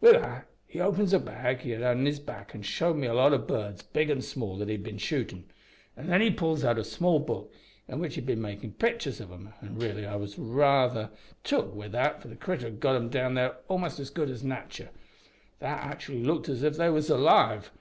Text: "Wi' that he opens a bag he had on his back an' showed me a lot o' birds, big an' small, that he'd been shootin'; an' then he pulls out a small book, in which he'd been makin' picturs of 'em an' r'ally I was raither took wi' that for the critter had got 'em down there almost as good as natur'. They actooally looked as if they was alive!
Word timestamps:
"Wi' 0.00 0.12
that 0.12 0.46
he 0.68 0.78
opens 0.80 1.12
a 1.12 1.18
bag 1.18 1.62
he 1.62 1.70
had 1.72 1.82
on 1.82 2.06
his 2.06 2.20
back 2.20 2.54
an' 2.54 2.62
showed 2.62 2.94
me 2.94 3.08
a 3.08 3.12
lot 3.12 3.32
o' 3.32 3.38
birds, 3.38 3.82
big 3.82 4.08
an' 4.08 4.22
small, 4.22 4.56
that 4.58 4.68
he'd 4.68 4.84
been 4.84 4.98
shootin'; 4.98 5.50
an' 5.96 6.06
then 6.06 6.20
he 6.20 6.30
pulls 6.30 6.62
out 6.62 6.78
a 6.78 6.84
small 6.84 7.18
book, 7.18 7.52
in 7.88 7.98
which 7.98 8.14
he'd 8.14 8.24
been 8.24 8.40
makin' 8.40 8.72
picturs 8.72 9.18
of 9.20 9.32
'em 9.32 9.52
an' 9.60 9.74
r'ally 9.80 10.04
I 10.06 10.14
was 10.14 10.38
raither 10.38 11.10
took 11.42 11.74
wi' 11.74 11.88
that 11.88 12.22
for 12.22 12.28
the 12.28 12.36
critter 12.36 12.66
had 12.66 12.78
got 12.78 12.94
'em 12.94 13.08
down 13.08 13.34
there 13.34 13.56
almost 13.66 13.98
as 13.98 14.10
good 14.10 14.30
as 14.30 14.44
natur'. 14.44 14.90
They 15.58 15.66
actooally 15.66 16.24
looked 16.24 16.48
as 16.48 16.62
if 16.62 16.76
they 16.76 16.88
was 16.88 17.10
alive! 17.10 17.72